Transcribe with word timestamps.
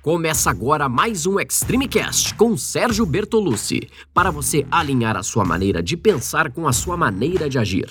Começa 0.00 0.48
agora 0.48 0.88
mais 0.88 1.26
um 1.26 1.40
Extreme 1.40 1.88
Cast 1.88 2.32
com 2.34 2.56
Sérgio 2.56 3.04
Bertolucci, 3.04 3.90
para 4.14 4.30
você 4.30 4.64
alinhar 4.70 5.16
a 5.16 5.24
sua 5.24 5.44
maneira 5.44 5.82
de 5.82 5.96
pensar 5.96 6.52
com 6.52 6.68
a 6.68 6.72
sua 6.72 6.96
maneira 6.96 7.50
de 7.50 7.58
agir. 7.58 7.90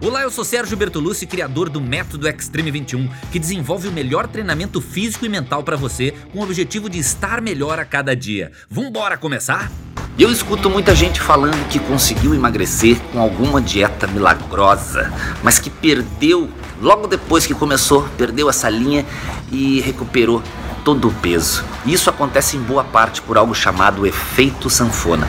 Olá, 0.00 0.22
eu 0.22 0.30
sou 0.30 0.44
Sérgio 0.44 0.76
Bertolucci, 0.76 1.28
criador 1.28 1.68
do 1.68 1.80
Método 1.80 2.26
Extreme 2.26 2.72
21, 2.72 3.08
que 3.30 3.38
desenvolve 3.38 3.86
o 3.86 3.92
melhor 3.92 4.26
treinamento 4.26 4.80
físico 4.80 5.26
e 5.26 5.28
mental 5.28 5.62
para 5.62 5.76
você, 5.76 6.12
com 6.32 6.40
o 6.40 6.42
objetivo 6.42 6.90
de 6.90 6.98
estar 6.98 7.40
melhor 7.40 7.78
a 7.78 7.84
cada 7.84 8.16
dia. 8.16 8.50
Vambora 8.68 9.16
começar? 9.16 9.70
Eu 10.18 10.30
escuto 10.30 10.68
muita 10.68 10.94
gente 10.94 11.20
falando 11.20 11.68
que 11.68 11.78
conseguiu 11.78 12.34
emagrecer 12.34 13.00
com 13.12 13.20
alguma 13.20 13.60
dieta 13.60 14.08
milagrosa, 14.08 15.12
mas 15.42 15.60
que 15.60 15.70
perdeu 15.70 16.50
logo 16.80 17.06
depois 17.06 17.46
que 17.46 17.54
começou, 17.54 18.08
perdeu 18.16 18.48
essa 18.48 18.68
linha 18.68 19.04
e 19.52 19.80
recuperou 19.80 20.42
todo 20.84 21.08
o 21.08 21.12
peso. 21.12 21.64
Isso 21.84 22.08
acontece 22.08 22.56
em 22.56 22.60
boa 22.60 22.82
parte 22.82 23.20
por 23.20 23.36
algo 23.36 23.54
chamado 23.54 24.06
efeito 24.06 24.70
sanfona. 24.70 25.28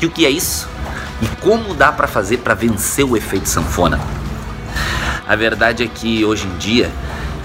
E 0.00 0.06
o 0.06 0.10
que 0.10 0.24
é 0.24 0.30
isso? 0.30 0.68
E 1.20 1.26
como 1.42 1.74
dá 1.74 1.92
para 1.92 2.06
fazer 2.06 2.38
para 2.38 2.54
vencer 2.54 3.04
o 3.04 3.16
efeito 3.16 3.48
sanfona? 3.48 4.00
A 5.26 5.36
verdade 5.36 5.82
é 5.82 5.86
que 5.86 6.24
hoje 6.24 6.46
em 6.46 6.56
dia 6.56 6.90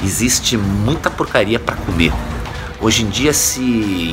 existe 0.04 0.58
muita 0.58 1.10
porcaria 1.10 1.60
para 1.60 1.76
comer. 1.76 2.14
Hoje 2.80 3.04
em 3.04 3.10
dia, 3.10 3.34
se 3.34 3.62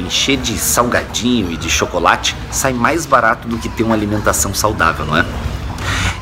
encher 0.06 0.38
de 0.38 0.56
salgadinho 0.56 1.52
e 1.52 1.56
de 1.56 1.68
chocolate 1.68 2.34
sai 2.50 2.72
mais 2.72 3.04
barato 3.04 3.46
do 3.46 3.58
que 3.58 3.68
ter 3.68 3.82
uma 3.82 3.94
alimentação 3.94 4.54
saudável, 4.54 5.04
não 5.04 5.16
é? 5.16 5.24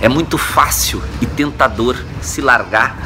É 0.02 0.09
muito 0.09 0.37
fácil 0.37 1.01
e 1.20 1.27
tentador 1.27 1.97
se 2.20 2.41
largar 2.41 2.97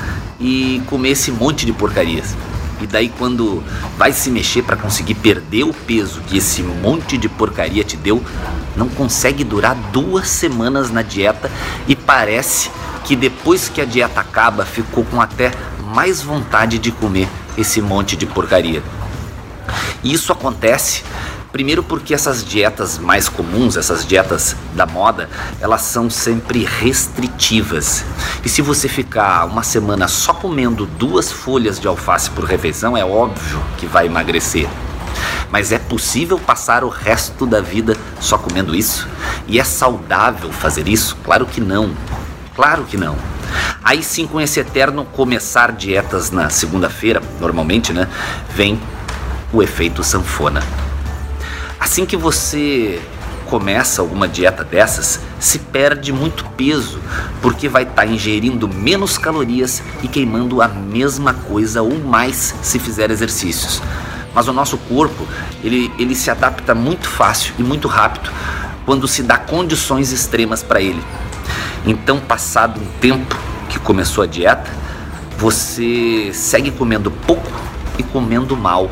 e 0.41 0.82
comer 0.87 1.10
esse 1.10 1.30
monte 1.30 1.66
de 1.66 1.73
porcarias. 1.74 2.34
E 2.80 2.87
daí 2.87 3.10
quando 3.10 3.62
vai 3.98 4.14
se 4.14 4.30
mexer 4.30 4.62
para 4.62 4.78
conseguir 4.78 5.14
perder 5.16 5.64
o 5.64 5.74
peso 5.74 6.23
que 6.26 6.38
esse 6.38 6.62
monte 6.62 7.18
de 7.18 7.29
porcaria 7.29 7.84
te 7.84 7.98
deu, 7.98 8.24
não 8.74 8.88
consegue 8.88 9.45
durar 9.45 9.74
duas 9.93 10.26
semanas 10.26 10.90
na 10.90 11.02
dieta 11.02 11.51
e 11.87 11.95
parece 11.95 12.71
que 13.04 13.15
depois 13.15 13.68
que 13.68 13.82
a 13.82 13.84
dieta 13.84 14.21
acaba 14.21 14.65
ficou 14.65 15.04
com 15.04 15.21
até 15.21 15.52
mais 15.95 16.23
vontade 16.23 16.78
de 16.78 16.90
comer 16.90 17.28
esse 17.59 17.82
monte 17.82 18.16
de 18.16 18.24
porcaria. 18.24 18.82
E 20.02 20.15
isso 20.15 20.32
acontece 20.32 21.04
Primeiro 21.57 21.82
porque 21.82 22.12
essas 22.12 22.45
dietas 22.45 22.99
mais 22.99 23.30
comuns, 23.30 23.79
essas 23.79 24.07
dietas 24.07 24.54
da 24.74 24.85
moda, 24.85 25.26
elas 25.59 25.80
são 25.80 26.10
sempre 26.10 26.66
restritivas. 26.66 28.04
E 28.45 28.49
se 28.51 28.60
você 28.60 28.90
ficar 28.90 29.46
uma 29.46 29.62
semana 29.62 30.07
só 30.07 30.34
comendo 30.34 30.84
duas 30.84 31.32
folhas 31.32 31.80
de 31.80 31.88
alface 31.88 32.29
por 32.29 32.45
refeição, 32.45 32.95
é 32.95 33.02
óbvio 33.02 33.59
que 33.79 33.87
vai 33.87 34.04
emagrecer. 34.04 34.68
Mas 35.51 35.73
é 35.73 35.79
possível 35.79 36.38
passar 36.38 36.84
o 36.84 36.90
resto 36.90 37.46
da 37.46 37.62
vida 37.62 37.96
só 38.21 38.37
comendo 38.37 38.77
isso? 38.77 39.09
E 39.49 39.59
é 39.59 39.65
saudável 39.65 40.52
fazer 40.52 40.87
isso? 40.87 41.16
Claro 41.24 41.46
que 41.46 41.62
não. 41.62 41.96
Claro 42.54 42.84
que 42.84 42.99
não. 42.99 43.16
Aí 43.82 44.02
sim, 44.02 44.27
com 44.27 44.38
esse 44.38 44.60
eterno 44.60 45.07
começar 45.07 45.73
dietas 45.73 46.30
na 46.30 46.51
segunda-feira, 46.51 47.23
normalmente, 47.40 47.95
né? 47.95 48.07
Vem 48.54 48.79
o 49.51 49.62
efeito 49.62 50.04
sanfona. 50.04 50.62
Assim 51.87 52.04
que 52.04 52.16
você 52.16 53.01
começa 53.48 54.02
alguma 54.02 54.26
dieta 54.26 54.65
dessas, 54.65 55.20
se 55.38 55.60
perde 55.60 56.12
muito 56.12 56.45
peso, 56.56 57.01
porque 57.40 57.68
vai 57.68 57.84
estar 57.84 57.95
tá 58.02 58.06
ingerindo 58.06 58.66
menos 58.66 59.16
calorias 59.16 59.80
e 60.02 60.09
queimando 60.09 60.60
a 60.60 60.66
mesma 60.66 61.32
coisa 61.32 61.82
ou 61.82 61.96
mais 61.96 62.56
se 62.60 62.80
fizer 62.80 63.09
exercícios. 63.12 63.80
Mas 64.34 64.48
o 64.48 64.53
nosso 64.53 64.76
corpo, 64.76 65.28
ele, 65.62 65.93
ele 65.97 66.16
se 66.16 66.28
adapta 66.28 66.75
muito 66.75 67.09
fácil 67.09 67.54
e 67.56 67.62
muito 67.62 67.87
rápido 67.87 68.32
quando 68.84 69.06
se 69.06 69.22
dá 69.22 69.38
condições 69.38 70.11
extremas 70.11 70.65
para 70.65 70.81
ele. 70.81 71.03
Então, 71.87 72.19
passado 72.19 72.81
um 72.81 72.87
tempo 72.99 73.38
que 73.69 73.78
começou 73.78 74.25
a 74.25 74.27
dieta, 74.27 74.69
você 75.38 76.32
segue 76.34 76.72
comendo 76.72 77.12
pouco 77.12 77.49
e 77.97 78.03
comendo 78.03 78.56
mal. 78.56 78.91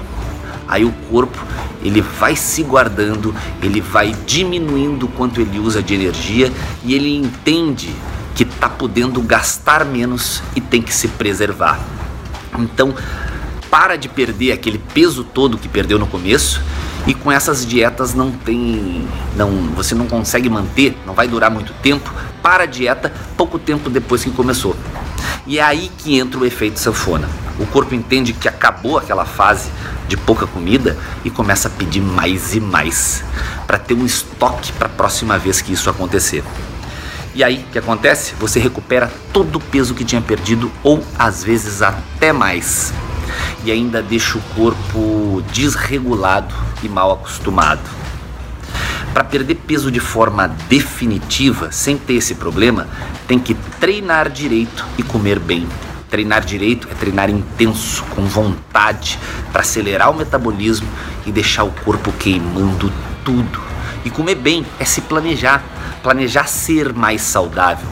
Aí 0.69 0.85
o 0.85 0.93
corpo 1.11 1.37
ele 1.85 2.01
vai 2.01 2.35
se 2.35 2.63
guardando, 2.63 3.35
ele 3.63 3.81
vai 3.81 4.17
diminuindo 4.27 5.07
quanto 5.07 5.41
ele 5.41 5.59
usa 5.59 5.83
de 5.83 5.95
energia 5.95 6.51
e 6.83 6.95
ele 6.95 7.15
entende 7.15 7.95
que 8.35 8.43
está 8.43 8.69
podendo 8.69 9.21
gastar 9.21 9.85
menos 9.85 10.43
e 10.57 10.61
tem 10.61 10.83
que 10.83 10.93
se 10.93 11.09
preservar. 11.09 11.79
Então, 12.59 12.95
para 13.71 13.97
de 13.97 14.09
perder 14.09 14.53
aquele 14.53 14.79
peso 14.79 15.23
todo 15.23 15.59
que 15.59 15.69
perdeu 15.69 15.99
no 15.99 16.07
começo 16.07 16.61
e 17.07 17.15
com 17.15 17.31
essas 17.31 17.67
dietas 17.67 18.15
não 18.15 18.31
tem, 18.31 19.07
não, 19.37 19.51
você 19.75 19.95
não 19.95 20.07
consegue 20.07 20.49
manter, 20.49 20.97
não 21.07 21.15
vai 21.15 21.29
durar 21.29 21.51
muito 21.51 21.73
tempo. 21.75 22.13
Para 22.43 22.65
a 22.65 22.67
dieta 22.67 23.13
pouco 23.37 23.59
tempo 23.59 23.91
depois 23.91 24.23
que 24.23 24.31
começou. 24.31 24.77
E 25.47 25.59
é 25.59 25.63
aí 25.63 25.91
que 25.99 26.19
entra 26.19 26.41
o 26.41 26.47
efeito 26.47 26.79
sanfona. 26.79 27.29
O 27.59 27.67
corpo 27.67 27.95
entende 27.95 28.33
que 28.33 28.49
acabou 28.49 28.99
aquela 28.99 29.25
fase 29.25 29.71
de 30.09 30.17
pouca 30.17 30.47
comida 30.47 30.97
e 31.25 31.31
começa 31.31 31.69
a 31.69 31.71
pedir 31.71 32.01
mais 32.01 32.55
e 32.55 32.61
mais 32.61 33.23
para 33.67 33.79
ter 33.79 33.95
um 33.95 34.05
estoque 34.05 34.73
para 34.73 34.87
a 34.87 34.91
próxima 34.91 35.39
vez 35.39 35.61
que 35.61 35.73
isso 35.73 35.89
acontecer. 35.89 36.43
E 37.35 37.43
aí, 37.43 37.65
o 37.69 37.73
que 37.73 37.79
acontece? 37.79 38.35
Você 38.39 38.61
recupera 38.61 39.13
todo 39.33 39.57
o 39.57 39.61
peso 39.61 39.95
que 39.95 40.05
tinha 40.05 40.23
perdido 40.23 40.71
ou 40.83 41.03
às 41.19 41.43
vezes 41.43 41.83
até 41.83 42.33
mais. 42.33 42.93
E 43.65 43.71
ainda 43.71 44.03
deixa 44.03 44.39
o 44.39 44.43
corpo 44.55 45.43
desregulado 45.53 46.55
e 46.83 46.89
mal 46.89 47.13
acostumado. 47.13 47.83
Para 49.13 49.23
perder 49.23 49.55
peso 49.55 49.91
de 49.91 50.01
forma 50.01 50.49
definitiva, 50.69 51.71
sem 51.71 51.97
ter 51.97 52.15
esse 52.15 52.35
problema, 52.35 52.89
tem 53.29 53.39
que 53.39 53.55
treinar 53.79 54.29
direito 54.29 54.85
e 54.99 55.03
comer 55.03 55.39
bem. 55.39 55.69
Treinar 56.11 56.45
direito 56.45 56.89
é 56.91 56.95
treinar 56.95 57.31
intenso, 57.31 58.05
com 58.15 58.27
vontade, 58.27 59.19
para 59.53 59.63
acelerar 59.63 60.11
o 60.11 60.17
metabolismo 60.17 60.89
e 61.25 61.31
deixar 61.31 61.65
o 61.65 61.71
corpo 61.71 62.13
queimando 62.13 62.93
tudo. 63.25 63.61
E 64.05 64.11
comer 64.11 64.35
bem 64.35 64.67
é 64.79 64.85
se 64.85 65.01
planejar, 65.01 65.63
planejar 66.03 66.47
ser 66.47 66.93
mais 66.93 67.23
saudável. 67.23 67.87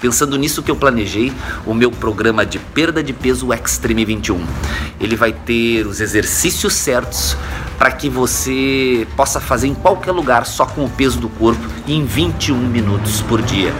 Pensando 0.00 0.36
nisso 0.36 0.62
que 0.62 0.70
eu 0.70 0.76
planejei 0.76 1.32
o 1.66 1.74
meu 1.74 1.90
programa 1.90 2.44
de 2.44 2.58
perda 2.58 3.02
de 3.02 3.12
peso 3.12 3.52
Extreme 3.52 4.04
21. 4.04 4.44
Ele 5.00 5.16
vai 5.16 5.32
ter 5.32 5.86
os 5.86 6.00
exercícios 6.00 6.74
certos 6.74 7.36
para 7.78 7.92
que 7.92 8.08
você 8.08 9.06
possa 9.16 9.40
fazer 9.40 9.68
em 9.68 9.74
qualquer 9.74 10.12
lugar 10.12 10.44
só 10.46 10.66
com 10.66 10.84
o 10.84 10.90
peso 10.90 11.20
do 11.20 11.28
corpo 11.28 11.62
em 11.86 12.04
21 12.04 12.56
minutos 12.56 13.20
por 13.22 13.40
dia. 13.40 13.72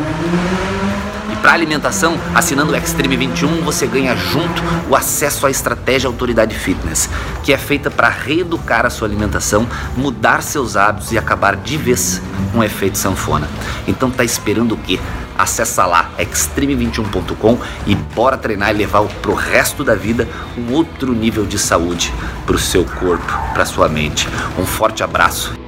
Para 1.41 1.53
alimentação, 1.53 2.19
assinando 2.35 2.73
o 2.73 2.77
Extreme 2.77 3.17
21, 3.17 3.63
você 3.63 3.87
ganha 3.87 4.15
junto 4.17 4.63
o 4.89 4.97
acesso 4.97 5.47
à 5.47 5.51
estratégia 5.51 6.09
Autoridade 6.09 6.55
Fitness, 6.55 7.09
que 7.45 7.53
é 7.53 7.59
feita 7.59 7.91
para 7.91 8.09
reeducar 8.09 8.85
a 8.85 8.91
sua 8.91 9.07
alimentação, 9.07 9.67
mudar 9.97 10.43
seus 10.43 10.77
hábitos 10.77 11.13
e 11.13 11.19
acabar 11.19 11.57
de 11.57 11.77
vez 11.77 12.21
com 12.53 12.59
o 12.59 12.65
efeito 12.65 12.99
sanfona. 12.99 13.49
Então 13.87 14.11
tá 14.11 14.25
esperando 14.25 14.73
o 14.73 14.79
quê? 14.79 14.99
Acesse 15.39 15.81
lá 15.81 16.11
extreme21.com 16.19 17.59
e 17.87 17.95
bora 17.95 18.37
treinar 18.37 18.71
e 18.71 18.79
levar 18.79 19.05
pro 19.23 19.35
resto 19.35 19.85
da 19.85 19.95
vida 19.95 20.29
um 20.57 20.73
outro 20.73 21.13
nível 21.13 21.47
de 21.47 21.59
saúde 21.59 22.13
pro 22.45 22.59
seu 22.59 22.85
corpo, 22.85 23.33
pra 23.55 23.65
sua 23.65 23.89
mente. 23.89 24.29
Um 24.59 24.67
forte 24.67 25.05
abraço. 25.05 25.68